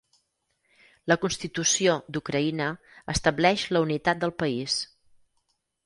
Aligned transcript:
La 1.11 1.17
constitució 1.25 1.99
d'Ucraïna 2.17 2.71
estableix 3.17 3.69
la 3.77 3.87
unitat 3.89 4.25
del 4.25 4.37
país. 4.45 4.85